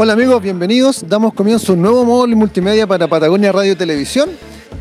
Hola 0.00 0.12
amigos, 0.12 0.40
bienvenidos. 0.40 1.08
Damos 1.08 1.34
comienzo 1.34 1.72
a 1.72 1.74
un 1.74 1.82
nuevo 1.82 2.04
módulo 2.04 2.36
multimedia 2.36 2.86
para 2.86 3.08
Patagonia 3.08 3.50
Radio 3.50 3.72
y 3.72 3.74
Televisión. 3.74 4.30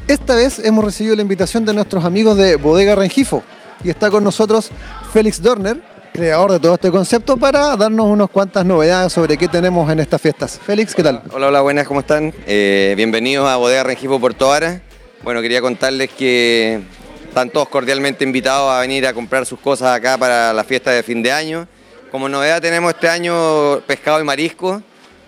Esta 0.07 0.35
vez 0.35 0.59
hemos 0.59 0.85
recibido 0.85 1.15
la 1.15 1.23
invitación 1.23 1.65
de 1.65 1.73
nuestros 1.73 2.05
amigos 2.05 2.37
de 2.37 2.55
Bodega 2.55 2.93
Rengifo 2.93 3.41
y 3.83 3.89
está 3.89 4.11
con 4.11 4.23
nosotros 4.23 4.69
Félix 5.11 5.41
Dorner, 5.41 5.81
creador 6.13 6.51
de 6.51 6.59
todo 6.59 6.75
este 6.75 6.91
concepto, 6.91 7.35
para 7.35 7.75
darnos 7.75 8.05
unas 8.05 8.29
cuantas 8.29 8.63
novedades 8.63 9.11
sobre 9.11 9.37
qué 9.37 9.47
tenemos 9.47 9.91
en 9.91 10.01
estas 10.01 10.21
fiestas. 10.21 10.59
Félix, 10.63 10.93
¿qué 10.93 11.01
tal? 11.01 11.23
Hola, 11.31 11.47
hola, 11.47 11.61
buenas, 11.61 11.87
¿cómo 11.87 12.01
están? 12.01 12.31
Eh, 12.45 12.93
bienvenidos 12.95 13.49
a 13.49 13.55
Bodega 13.55 13.85
Rengifo 13.85 14.19
Puerto 14.19 14.53
Ara. 14.53 14.83
Bueno, 15.23 15.41
quería 15.41 15.61
contarles 15.61 16.11
que 16.11 16.79
están 17.27 17.49
todos 17.49 17.69
cordialmente 17.69 18.23
invitados 18.23 18.71
a 18.71 18.81
venir 18.81 19.07
a 19.07 19.15
comprar 19.15 19.47
sus 19.47 19.57
cosas 19.57 19.95
acá 19.95 20.15
para 20.15 20.53
la 20.53 20.63
fiesta 20.63 20.91
de 20.91 21.01
fin 21.01 21.23
de 21.23 21.31
año. 21.31 21.67
Como 22.11 22.29
novedad 22.29 22.61
tenemos 22.61 22.93
este 22.93 23.09
año 23.09 23.79
pescado 23.87 24.21
y 24.21 24.23
marisco, 24.23 24.83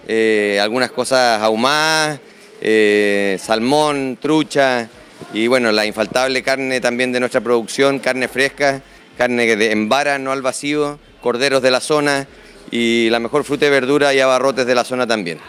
eh, 0.08 0.60
algunas 0.62 0.92
cosas 0.92 1.42
ahumadas, 1.42 2.20
eh, 2.62 3.38
salmón, 3.42 4.18
trucha 4.22 4.90
y 5.34 5.48
bueno, 5.48 5.72
la 5.72 5.86
infaltable 5.86 6.42
carne 6.44 6.82
también 6.82 7.12
de 7.12 7.20
nuestra 7.20 7.42
producción, 7.42 8.00
carne 8.00 8.28
fresca, 8.28 8.82
carne 9.18 9.56
de, 9.56 9.72
en 9.72 9.90
vara, 9.90 10.18
no 10.18 10.32
al 10.32 10.42
vacío, 10.42 11.00
corderos 11.22 11.62
de 11.62 11.72
la 11.72 11.80
zona 11.80 12.28
y 12.72 13.10
la 13.10 13.20
mejor 13.20 13.44
fruta 13.44 13.66
y 13.66 13.70
verdura 13.70 14.14
y 14.14 14.20
abarrotes 14.20 14.66
de 14.66 14.76
la 14.76 14.84
zona 14.84 15.06
también. 15.06 15.40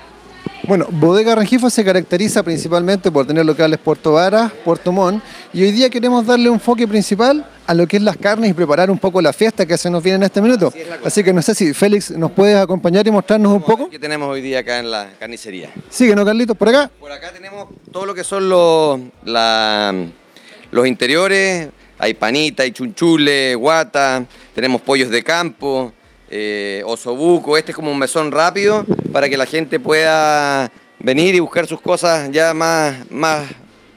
Bueno, 0.71 0.87
Bodega 0.89 1.35
Rengifo 1.35 1.69
se 1.69 1.85
caracteriza 1.85 2.45
principalmente 2.45 3.11
por 3.11 3.27
tener 3.27 3.45
locales 3.45 3.77
Puerto 3.81 4.13
Vara, 4.13 4.53
Puerto 4.65 4.93
Montt, 4.93 5.21
y 5.53 5.65
hoy 5.65 5.73
día 5.73 5.91
queremos 5.91 6.25
darle 6.25 6.49
un 6.49 6.55
enfoque 6.55 6.87
principal 6.87 7.45
a 7.67 7.75
lo 7.75 7.89
que 7.89 7.97
es 7.97 8.03
las 8.05 8.17
carnes 8.17 8.53
y 8.53 8.55
preparar 8.55 8.89
un 8.89 8.97
poco 8.97 9.21
la 9.21 9.33
fiesta 9.33 9.67
que 9.67 9.77
se 9.77 9.91
nos 9.91 10.01
viene 10.01 10.19
en 10.19 10.23
este 10.23 10.41
minuto. 10.41 10.73
Así, 11.05 11.25
que 11.25 11.33
no 11.33 11.43
sé 11.43 11.57
si 11.57 11.75
Félix 11.75 12.13
nos 12.13 12.31
puedes 12.31 12.57
acompañar 12.57 13.05
y 13.05 13.11
mostrarnos 13.11 13.53
un 13.53 13.63
poco. 13.63 13.91
¿Qué 13.91 13.99
tenemos 13.99 14.29
hoy 14.29 14.43
día 14.43 14.61
acá 14.61 14.79
en 14.79 14.93
la 14.93 15.11
carnicería? 15.19 15.71
Síguenos, 15.89 16.25
Carlitos, 16.25 16.57
por 16.57 16.69
acá. 16.69 16.89
Por 17.01 17.11
acá 17.11 17.33
tenemos 17.33 17.67
todo 17.91 18.07
lo 18.07 18.15
que 18.15 18.23
son 18.23 18.49
los, 18.49 19.01
los 19.25 20.87
interiores, 20.87 21.69
hay 21.99 22.15
panita, 22.15 22.63
hay 22.63 22.71
chunchule, 22.71 23.57
guata, 23.57 24.25
tenemos 24.55 24.81
pollos 24.83 25.11
de 25.11 25.25
campo, 25.25 25.93
eh, 26.31 26.83
osobuco, 26.87 27.57
este 27.57 27.73
es 27.73 27.77
como 27.77 27.91
un 27.91 27.99
mesón 27.99 28.31
rápido 28.31 28.87
para 29.13 29.29
que 29.29 29.37
la 29.37 29.47
gente 29.47 29.81
pueda 29.81 30.71
venir 31.01 31.35
y 31.35 31.41
buscar 31.41 31.67
sus 31.67 31.81
cosas 31.81 32.31
ya 32.31 32.55
más, 32.55 33.11
más 33.11 33.49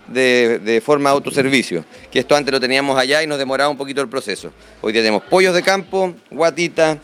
de, 0.08 0.82
forma 0.84 1.12
autoservicio, 1.12 1.86
que 2.12 2.20
esto 2.20 2.36
antes 2.36 2.52
lo 2.52 2.60
teníamos 2.60 2.98
allá 2.98 3.22
y 3.22 3.28
nos 3.28 3.38
demoraba 3.38 3.70
un 3.70 3.78
poquito 3.78 4.02
el 4.02 4.08
proceso. 4.10 4.52
Hoy 4.82 4.94
día 4.94 5.04
tenemos 5.04 5.24
pollos 5.24 5.54
de 5.54 5.62
campo, 5.62 6.16
guatita, 6.32 6.98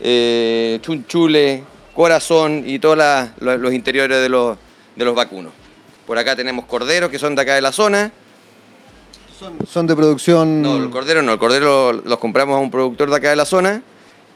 eh, 0.00 0.78
chunchule, 0.82 1.62
corazón 1.94 2.64
y 2.66 2.78
todos 2.78 2.98
los 3.40 3.72
interiores 3.72 4.20
de 4.20 4.28
los, 4.28 4.58
de 4.96 5.04
los 5.04 5.14
vacunos. 5.14 5.52
Por 6.06 6.18
acá 6.18 6.36
tenemos 6.36 6.66
corderos 6.66 7.08
que 7.08 7.18
son 7.18 7.34
de 7.34 7.40
acá 7.40 7.54
de 7.54 7.62
la 7.62 7.72
zona. 7.72 8.12
Son, 9.66 9.86
de 9.86 9.96
producción... 9.96 10.62
No, 10.62 10.76
el 10.76 10.90
cordero 10.90 11.22
no, 11.22 11.32
el 11.32 11.38
cordero 11.38 11.92
los 11.92 12.18
compramos 12.18 12.56
a 12.56 12.60
un 12.60 12.70
productor 12.70 13.10
de 13.10 13.16
acá 13.16 13.30
de 13.30 13.36
la 13.36 13.44
zona 13.44 13.82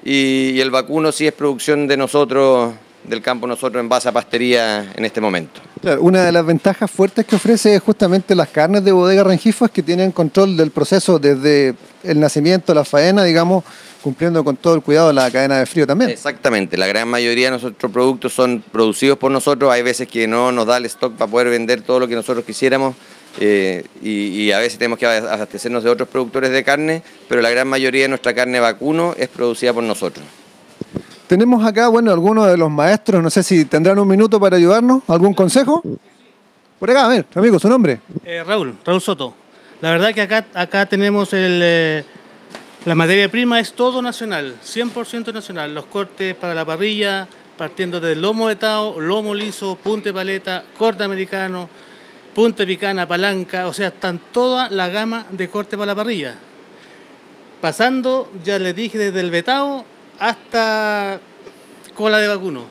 y, 0.04 0.60
el 0.60 0.70
vacuno 0.70 1.12
sí 1.12 1.26
es 1.26 1.32
producción 1.32 1.86
de 1.86 1.96
nosotros, 1.96 2.74
del 3.04 3.22
campo 3.22 3.46
nosotros 3.46 3.80
en 3.80 3.88
base 3.88 4.08
a 4.08 4.12
pastería 4.12 4.92
en 4.94 5.04
este 5.04 5.20
momento. 5.20 5.60
una 6.00 6.24
de 6.24 6.32
las 6.32 6.44
ventajas 6.44 6.90
fuertes 6.90 7.24
que 7.24 7.36
ofrece 7.36 7.78
justamente 7.78 8.34
las 8.34 8.48
carnes 8.48 8.84
de 8.84 8.92
bodega 8.92 9.24
Rengifo 9.24 9.64
es 9.64 9.70
que 9.70 9.82
tienen 9.82 10.12
control 10.12 10.56
del 10.56 10.70
proceso 10.70 11.18
desde 11.18 11.74
el 12.02 12.20
nacimiento, 12.20 12.74
la 12.74 12.84
faena, 12.84 13.24
digamos, 13.24 13.64
cumpliendo 14.02 14.44
con 14.44 14.56
todo 14.56 14.74
el 14.74 14.82
cuidado 14.82 15.08
de 15.08 15.14
la 15.14 15.30
cadena 15.30 15.58
de 15.58 15.66
frío 15.66 15.86
también. 15.86 16.10
Exactamente, 16.10 16.76
la 16.76 16.86
gran 16.86 17.08
mayoría 17.08 17.50
de 17.50 17.58
nuestros 17.58 17.92
productos 17.92 18.32
son 18.32 18.62
producidos 18.72 19.18
por 19.18 19.30
nosotros, 19.30 19.70
hay 19.72 19.82
veces 19.82 20.08
que 20.08 20.26
no 20.26 20.52
nos 20.52 20.66
da 20.66 20.76
el 20.76 20.86
stock 20.86 21.14
para 21.14 21.30
poder 21.30 21.48
vender 21.50 21.82
todo 21.82 22.00
lo 22.00 22.08
que 22.08 22.14
nosotros 22.14 22.44
quisiéramos, 22.44 22.94
eh, 23.40 23.84
y, 24.02 24.50
a 24.50 24.58
veces 24.58 24.78
tenemos 24.78 24.98
que 24.98 25.06
abastecernos 25.06 25.84
de 25.84 25.90
otros 25.90 26.08
productores 26.08 26.50
de 26.50 26.64
carne, 26.64 27.02
pero 27.28 27.40
la 27.40 27.50
gran 27.50 27.68
mayoría 27.68 28.02
de 28.02 28.08
nuestra 28.08 28.34
carne 28.34 28.58
vacuno 28.58 29.14
es 29.16 29.28
producida 29.28 29.72
por 29.72 29.84
nosotros. 29.84 30.24
Tenemos 31.26 31.64
acá, 31.64 31.88
bueno, 31.88 32.10
algunos 32.10 32.48
de 32.48 32.56
los 32.56 32.70
maestros, 32.70 33.22
no 33.22 33.30
sé 33.30 33.42
si 33.42 33.64
tendrán 33.64 33.98
un 33.98 34.08
minuto 34.08 34.40
para 34.40 34.56
ayudarnos, 34.56 35.02
algún 35.08 35.34
consejo. 35.34 35.82
Por 36.78 36.90
acá, 36.90 37.06
a 37.06 37.08
ver, 37.08 37.26
amigo, 37.34 37.58
su 37.58 37.68
nombre. 37.68 38.00
Eh, 38.24 38.42
Raúl, 38.44 38.76
Raúl 38.84 39.00
Soto. 39.00 39.34
La 39.80 39.90
verdad 39.90 40.12
que 40.14 40.22
acá, 40.22 40.46
acá 40.54 40.86
tenemos 40.86 41.32
el, 41.32 41.60
eh, 41.62 42.04
la 42.84 42.94
materia 42.94 43.30
prima, 43.30 43.60
es 43.60 43.74
todo 43.74 44.00
nacional, 44.02 44.56
100% 44.64 45.32
nacional. 45.32 45.74
Los 45.74 45.86
cortes 45.86 46.34
para 46.34 46.54
la 46.54 46.64
parrilla, 46.64 47.28
partiendo 47.56 48.00
del 48.00 48.22
lomo 48.22 48.46
vetado, 48.46 48.98
lomo 49.00 49.34
liso, 49.34 49.76
punte 49.76 50.12
paleta, 50.12 50.64
corte 50.76 51.04
americano, 51.04 51.68
punta 52.38 52.64
picana, 52.64 53.04
palanca, 53.04 53.66
o 53.66 53.72
sea, 53.72 53.88
están 53.88 54.20
toda 54.30 54.70
la 54.70 54.88
gama 54.88 55.26
de 55.28 55.48
corte 55.48 55.76
para 55.76 55.86
la 55.86 55.96
parrilla. 55.96 56.36
Pasando, 57.60 58.30
ya 58.44 58.60
les 58.60 58.76
dije, 58.76 58.96
desde 58.96 59.18
el 59.18 59.32
vetao 59.32 59.84
hasta 60.20 61.18
cola 61.96 62.18
de 62.18 62.28
vacuno. 62.28 62.62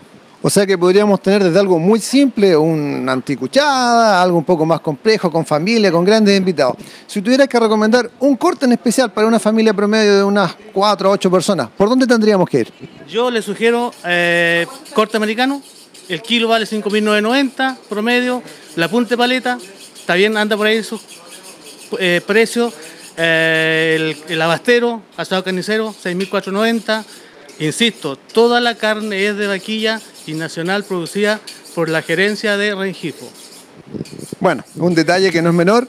O 0.41 0.49
sea 0.49 0.65
que 0.65 0.77
podríamos 0.77 1.21
tener 1.21 1.43
desde 1.43 1.59
algo 1.59 1.79
muy 1.79 1.99
simple, 1.99 2.55
una 2.55 3.11
anticuchada, 3.11 4.21
algo 4.21 4.37
un 4.37 4.45
poco 4.45 4.65
más 4.65 4.79
complejo, 4.79 5.29
con 5.29 5.45
familia, 5.45 5.91
con 5.91 6.05
grandes 6.05 6.37
invitados. 6.37 6.77
Si 7.05 7.21
tuvieras 7.21 7.49
que 7.49 7.59
recomendar 7.59 8.09
un 8.21 8.37
corte 8.37 8.63
en 8.63 8.71
especial 8.71 9.11
para 9.11 9.27
una 9.27 9.37
familia 9.37 9.73
promedio 9.73 10.15
de 10.15 10.23
unas 10.23 10.55
4 10.71 11.09
o 11.09 11.11
8 11.11 11.29
personas, 11.29 11.67
¿por 11.75 11.89
dónde 11.89 12.07
tendríamos 12.07 12.47
que 12.47 12.61
ir? 12.61 12.73
Yo 13.05 13.29
le 13.29 13.41
sugiero 13.41 13.91
eh, 14.05 14.65
corte 14.93 15.17
americano, 15.17 15.61
el 16.09 16.21
kilo 16.21 16.47
vale 16.47 16.65
5.990 16.65 17.77
promedio, 17.89 18.41
la 18.75 18.89
punta 18.89 19.17
paleta, 19.17 19.57
está 19.95 20.15
bien, 20.15 20.37
anda 20.37 20.55
por 20.55 20.67
ahí 20.67 20.83
su 20.83 20.99
eh, 21.99 22.21
precio. 22.25 22.71
Eh, 23.19 24.15
el, 24.27 24.41
abastero, 24.41 25.01
asado 25.17 25.43
carnicero, 25.43 25.93
6.490. 26.03 27.03
Insisto, 27.59 28.15
toda 28.15 28.61
la 28.61 28.75
carne 28.75 29.27
es 29.27 29.35
de 29.37 29.47
vaquilla 29.47 29.99
y 30.27 30.33
nacional 30.33 30.83
producida 30.83 31.39
por 31.73 31.89
la 31.89 32.03
gerencia 32.03 32.57
de 32.57 32.75
Rengifo. 32.75 33.27
Bueno, 34.39 34.63
un 34.75 34.93
detalle 34.93 35.31
que 35.31 35.41
no 35.41 35.49
es 35.49 35.55
menor, 35.55 35.87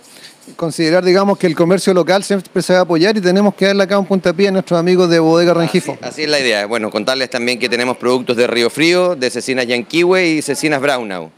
considerar, 0.56 1.04
digamos, 1.04 1.38
que 1.38 1.46
el 1.46 1.54
comercio 1.54 1.94
local 1.94 2.24
siempre 2.24 2.62
se 2.62 2.72
va 2.72 2.80
a 2.80 2.82
apoyar 2.82 3.16
y 3.16 3.20
tenemos 3.20 3.54
que 3.54 3.66
darle 3.66 3.84
acá 3.84 3.98
un 3.98 4.06
puntapié 4.06 4.48
a 4.48 4.50
nuestros 4.50 4.78
amigos 4.78 5.08
de 5.08 5.18
Bodega 5.18 5.54
Rengifo. 5.54 5.96
Así, 6.00 6.22
es 6.24 6.28
la 6.28 6.40
idea. 6.40 6.66
Bueno, 6.66 6.90
contarles 6.90 7.30
también 7.30 7.58
que 7.58 7.68
tenemos 7.68 7.96
productos 7.96 8.36
de 8.36 8.46
Río 8.46 8.70
Frío, 8.70 9.16
de 9.16 9.30
cecinas 9.30 9.66
Yanquiwe 9.66 10.26
y 10.26 10.42
cecinas 10.42 10.80
Brownau. 10.80 11.30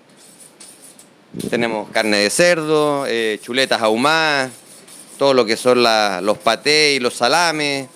Tenemos 1.49 1.89
carne 1.91 2.17
de 2.19 2.31
cerdo, 2.31 3.05
eh, 3.07 3.39
chuletas 3.43 3.81
ahumadas, 3.81 4.51
todo 5.19 5.35
lo 5.35 5.45
que 5.45 5.57
son 5.57 5.83
los 5.83 6.39
patés 6.39 6.97
y 6.97 7.01
los 7.01 7.15
salames, 7.15 7.89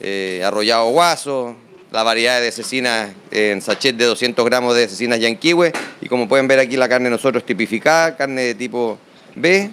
eh, 0.00 0.42
arrollado 0.44 0.88
guaso, 0.90 1.54
la 1.92 2.02
variedad 2.02 2.40
de 2.40 2.50
cecinas 2.50 3.10
en 3.30 3.60
sachet 3.60 3.94
de 3.94 4.06
200 4.06 4.44
gramos 4.44 4.74
de 4.74 4.88
cecinas 4.88 5.20
yanquiwe 5.20 5.72
y 6.00 6.08
como 6.08 6.26
pueden 6.26 6.48
ver 6.48 6.58
aquí 6.58 6.76
la 6.76 6.88
carne 6.88 7.10
nosotros 7.10 7.44
tipificada, 7.44 8.16
carne 8.16 8.42
de 8.42 8.54
tipo 8.54 8.98
B, 9.34 9.70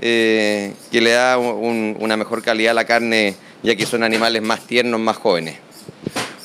eh, 0.00 0.74
que 0.90 1.00
le 1.00 1.10
da 1.10 1.38
una 1.38 2.16
mejor 2.16 2.42
calidad 2.42 2.72
a 2.72 2.74
la 2.74 2.84
carne 2.84 3.36
ya 3.62 3.74
que 3.74 3.86
son 3.86 4.02
animales 4.02 4.42
más 4.42 4.60
tiernos, 4.66 5.00
más 5.00 5.16
jóvenes. 5.16 5.56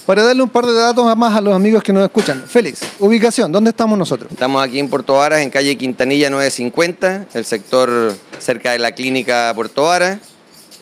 Para 0.06 0.24
darle 0.24 0.44
un 0.44 0.50
par 0.50 0.66
de 0.66 0.74
datos 0.74 1.16
más 1.16 1.34
a 1.34 1.40
los 1.40 1.56
amigos 1.56 1.82
que 1.82 1.94
nos 1.94 2.04
escuchan. 2.04 2.44
Félix, 2.46 2.82
ubicación, 3.00 3.52
¿dónde 3.54 3.70
estamos 3.70 3.98
nosotros? 3.98 4.30
Estamos 4.32 4.62
aquí 4.62 4.80
en 4.80 4.90
Puerto 4.90 5.14
Varas, 5.14 5.40
en 5.40 5.50
calle 5.50 5.78
Quintanilla 5.78 6.30
950, 6.30 7.28
el 7.34 7.46
sector 7.46 8.14
cerca 8.38 8.74
de 8.74 8.80
la 8.80 8.92
clínica 8.92 9.54
Puerto 9.56 9.84
Varas, 9.84 10.20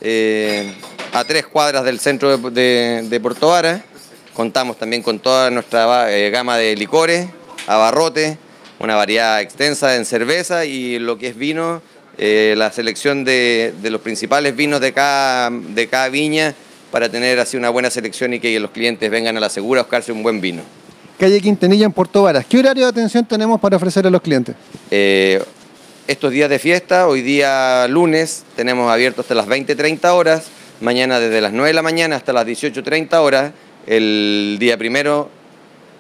eh, 0.02 0.74
a 1.14 1.24
tres 1.24 1.46
cuadras 1.46 1.84
del 1.84 2.00
centro 2.00 2.36
de, 2.36 3.20
Puerto 3.22 3.50
Varas. 3.50 3.84
Contamos 4.34 4.80
también 4.80 5.04
con 5.04 5.20
toda 5.20 5.52
nuestra 5.52 6.12
eh, 6.12 6.32
gama 6.32 6.58
de 6.58 6.76
licores, 6.76 7.28
abarrotes, 7.68 8.38
una 8.80 8.96
variedad 8.96 9.40
extensa 9.40 9.98
en 9.98 10.06
cerveza 10.06 10.66
y 10.66 10.98
lo 10.98 11.20
que 11.20 11.28
es 11.28 11.38
vino, 11.38 11.84
eh, 12.18 12.54
la 12.58 12.72
selección 12.72 13.24
de, 13.24 13.74
los 13.84 14.02
principales 14.02 14.56
vinos 14.56 14.82
de 14.82 14.94
cada, 14.94 15.50
de 15.50 15.88
cada 15.88 16.10
viña 16.10 16.54
para 16.92 17.10
tener 17.10 17.40
así 17.40 17.58
una 17.58 17.70
buena 17.70 17.90
selección 17.90 18.34
y 18.34 18.40
que 18.40 18.60
los 18.60 18.72
clientes 18.72 19.10
vengan 19.10 19.38
a 19.38 19.40
la 19.40 19.50
segura 19.50 19.82
a 19.82 19.84
buscarse 19.84 20.12
un 20.12 20.24
buen 20.24 20.42
vino. 20.42 20.62
Calle 21.18 21.40
Quintanilla 21.40 21.86
en 21.86 21.94
Puerto 21.94 22.24
Varas. 22.24 22.46
¿Qué 22.46 22.60
horario 22.60 22.84
de 22.84 22.90
atención 22.90 23.26
tenemos 23.26 23.60
para 23.62 23.78
ofrecer 23.78 24.06
a 24.08 24.10
los 24.10 24.22
clientes? 24.22 24.56
Eh, 24.90 25.42
estos 26.08 26.32
días 26.32 26.50
de 26.50 26.60
fiesta, 26.60 27.08
hoy 27.08 27.22
día 27.22 27.88
lunes, 27.88 28.44
tenemos 28.56 28.92
abierto 28.92 29.22
hasta 29.22 29.36
las 29.36 29.48
20-30 29.48 30.04
horas, 30.14 30.48
mañana 30.82 31.20
desde 31.20 31.40
las 31.40 31.54
9 31.54 31.68
de 31.68 31.74
la 31.74 31.84
mañana 31.84 32.16
hasta 32.16 32.34
las 32.34 32.46
18-30 32.46 33.14
horas, 33.20 33.52
el 33.88 34.58
día 34.60 34.78
primero 34.78 35.30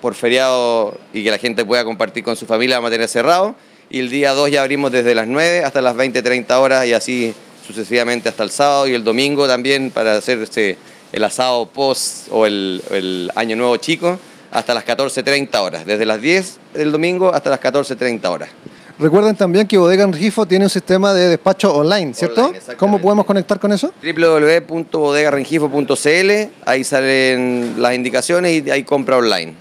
por 0.01 0.15
feriado 0.15 0.97
y 1.13 1.23
que 1.23 1.31
la 1.31 1.37
gente 1.37 1.63
pueda 1.63 1.85
compartir 1.85 2.23
con 2.23 2.35
su 2.35 2.45
familia 2.45 2.77
vamos 2.77 2.89
a 2.89 2.91
tener 2.91 3.07
cerrado, 3.07 3.55
y 3.91 3.99
el 3.99 4.09
día 4.09 4.31
2 4.31 4.49
ya 4.49 4.61
abrimos 4.61 4.91
desde 4.91 5.13
las 5.13 5.27
9 5.27 5.65
hasta 5.65 5.81
las 5.81 5.95
20-30 5.95 6.49
horas 6.53 6.85
y 6.85 6.93
así 6.93 7.35
sucesivamente 7.67 8.29
hasta 8.29 8.43
el 8.43 8.49
sábado 8.49 8.87
y 8.87 8.93
el 8.93 9.03
domingo 9.03 9.45
también 9.47 9.91
para 9.91 10.15
hacer 10.15 10.39
este, 10.39 10.77
el 11.11 11.23
asado 11.23 11.67
post 11.67 12.27
o 12.31 12.45
el, 12.45 13.29
año 13.35 13.57
nuevo 13.57 13.75
chico. 13.77 14.17
hasta 14.51 14.73
las 14.73 14.85
14.30 14.85 15.59
horas, 15.59 15.85
desde 15.85 16.05
las 16.05 16.21
10 16.21 16.59
del 16.73 16.91
domingo 16.91 17.33
hasta 17.33 17.49
las 17.49 17.59
14.30 17.59 18.29
horas. 18.29 18.49
Recuerden 18.97 19.35
también 19.35 19.67
que 19.67 19.77
Bodega 19.77 20.05
Rengifo 20.05 20.45
tiene 20.45 20.65
un 20.65 20.69
sistema 20.69 21.13
de 21.13 21.29
despacho 21.29 21.73
online, 21.73 22.13
¿cierto? 22.13 22.47
Online. 22.47 22.75
¿Cómo 22.77 22.99
podemos 22.99 23.25
conectar 23.25 23.59
con 23.59 23.73
eso? 23.73 23.93
www.bodegarengifo.cl, 24.01 26.31
ahí 26.65 26.83
salen 26.83 27.75
las 27.77 27.95
indicaciones 27.95 28.63
y 28.63 28.69
hay 28.69 28.83
compra 28.83 29.17
online. 29.17 29.55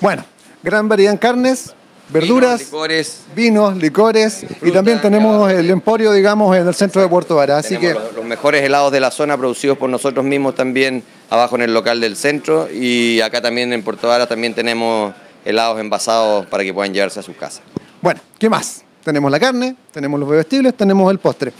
Bueno, 0.00 0.24
gran 0.62 0.88
variedad 0.88 1.12
en 1.12 1.18
carnes, 1.18 1.74
verduras, 2.10 2.58
Vinos, 2.58 2.66
licores, 2.66 3.20
vinos, 3.34 3.76
licores 3.76 4.46
y 4.62 4.70
también 4.70 5.00
tenemos 5.00 5.50
el 5.50 5.70
emporio, 5.70 6.12
digamos, 6.12 6.56
en 6.56 6.66
el 6.66 6.74
centro 6.74 7.02
de 7.02 7.08
Puerto 7.08 7.36
Vara. 7.36 7.58
Así 7.58 7.76
que, 7.76 7.94
los, 7.94 8.14
los 8.14 8.24
mejores 8.24 8.62
helados 8.62 8.92
de 8.92 9.00
la 9.00 9.10
zona 9.10 9.36
producidos 9.36 9.76
por 9.78 9.90
nosotros 9.90 10.24
mismos 10.24 10.54
también 10.54 11.02
abajo 11.30 11.56
en 11.56 11.62
el 11.62 11.74
local 11.74 12.00
del 12.00 12.16
centro 12.16 12.68
y 12.70 13.20
acá 13.20 13.40
también 13.40 13.72
en 13.72 13.82
Puerto 13.82 14.08
Vara 14.08 14.26
también 14.26 14.54
tenemos 14.54 15.14
helados 15.44 15.80
envasados 15.80 16.46
para 16.46 16.64
que 16.64 16.74
puedan 16.74 16.92
llevarse 16.92 17.20
a 17.20 17.22
sus 17.22 17.36
casas. 17.36 17.62
bueno, 18.00 18.20
¿qué 18.38 18.48
más? 18.48 18.84
Tenemos 19.04 19.30
la 19.30 19.40
carne, 19.40 19.74
tenemos 19.90 20.20
los 20.20 20.28
bebestibles, 20.28 20.74
tenemos 20.74 21.10
el 21.10 21.18
postre. 21.18 21.52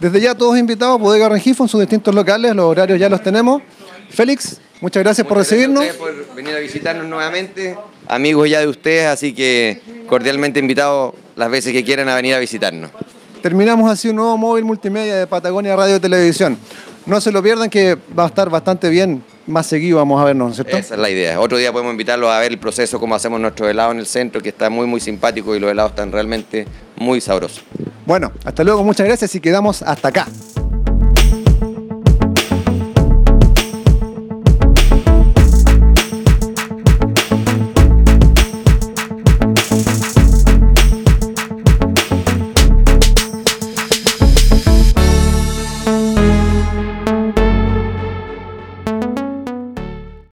Desde 0.00 0.20
ya 0.20 0.34
todos 0.34 0.58
invitados 0.58 0.98
a 0.98 1.02
Bodega 1.02 1.28
Rengifo 1.28 1.62
en 1.62 1.68
sus 1.68 1.80
distintos 1.80 2.12
locales, 2.12 2.54
los 2.54 2.64
horarios 2.64 2.98
ya 2.98 3.08
los 3.08 3.22
tenemos. 3.22 3.62
Félix, 4.10 4.60
muchas 4.80 5.04
gracias 5.04 5.24
por 5.24 5.36
gracias 5.36 5.60
recibirnos. 5.60 5.84
a 5.84 5.92
ustedes 5.92 6.26
por 6.26 6.34
venir 6.34 6.56
a 6.56 6.58
visitarnos 6.58 7.06
nuevamente, 7.06 7.76
amigos 8.08 8.48
ya 8.48 8.60
de 8.60 8.68
ustedes, 8.68 9.06
así 9.06 9.32
que 9.32 9.80
cordialmente 10.08 10.60
invitados 10.60 11.14
las 11.34 11.50
veces 11.50 11.72
que 11.72 11.84
quieran 11.84 12.08
a 12.08 12.14
venir 12.14 12.34
a 12.34 12.38
visitarnos. 12.38 12.90
Terminamos 13.42 13.90
así 13.90 14.08
un 14.08 14.16
nuevo 14.16 14.36
móvil 14.36 14.64
multimedia 14.64 15.16
de 15.16 15.26
Patagonia 15.26 15.76
Radio 15.76 15.96
y 15.96 16.00
Televisión. 16.00 16.58
No 17.04 17.20
se 17.20 17.30
lo 17.30 17.40
pierdan 17.40 17.70
que 17.70 17.96
va 18.18 18.24
a 18.24 18.26
estar 18.26 18.50
bastante 18.50 18.88
bien, 18.88 19.22
más 19.46 19.66
seguido 19.66 19.98
vamos 19.98 20.20
a 20.20 20.24
vernos, 20.24 20.46
¿no 20.46 20.50
es 20.50 20.56
¿cierto? 20.56 20.76
Esa 20.76 20.94
es 20.94 21.00
la 21.00 21.08
idea. 21.08 21.38
Otro 21.38 21.56
día 21.56 21.70
podemos 21.70 21.92
invitarlos 21.92 22.28
a 22.30 22.40
ver 22.40 22.50
el 22.50 22.58
proceso, 22.58 22.98
cómo 22.98 23.14
hacemos 23.14 23.40
nuestro 23.40 23.68
helado 23.68 23.92
en 23.92 23.98
el 23.98 24.06
centro, 24.06 24.40
que 24.40 24.48
está 24.48 24.70
muy, 24.70 24.86
muy 24.86 24.98
simpático 24.98 25.54
y 25.54 25.60
los 25.60 25.70
helados 25.70 25.92
están 25.92 26.10
realmente 26.10 26.66
muy 26.96 27.20
sabrosos. 27.20 27.62
Bueno, 28.04 28.32
hasta 28.44 28.64
luego, 28.64 28.82
muchas 28.82 29.06
gracias 29.06 29.32
y 29.36 29.40
quedamos 29.40 29.82
hasta 29.82 30.08
acá. 30.08 30.26